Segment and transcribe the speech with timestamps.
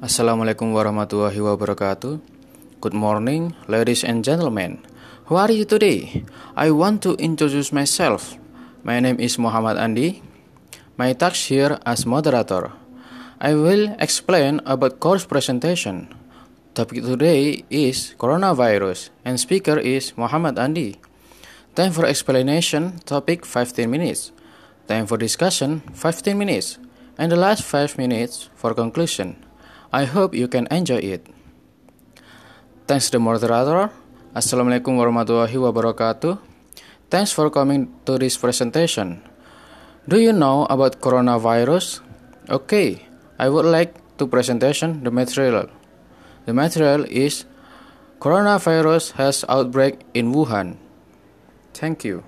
[0.00, 2.24] Assalamualaikum warahmatullahi wabarakatuh.
[2.80, 4.80] Good morning, ladies and gentlemen.
[5.28, 6.24] How are you today?
[6.56, 8.40] I want to introduce myself.
[8.80, 10.24] My name is Muhammad Andi.
[10.96, 12.72] My task here as moderator.
[13.44, 16.08] I will explain about course presentation.
[16.72, 20.96] Topic today is coronavirus and speaker is Muhammad Andi.
[21.76, 24.32] Time for explanation, topic 15 minutes.
[24.88, 26.80] Time for discussion, 15 minutes.
[27.20, 29.49] And the last 5 minutes for conclusion.
[29.90, 31.26] I hope you can enjoy it.
[32.86, 33.90] Thanks the moderator.
[34.30, 36.38] Assalamualaikum warahmatullahi wabarakatuh.
[37.10, 39.18] Thanks for coming to this presentation.
[40.06, 42.06] Do you know about coronavirus?
[42.46, 43.02] Okay,
[43.34, 45.66] I would like to presentation the material.
[46.46, 47.50] The material is
[48.22, 50.78] coronavirus has outbreak in Wuhan.
[51.74, 52.22] Thank you.